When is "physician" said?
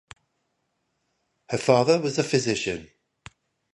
2.23-2.89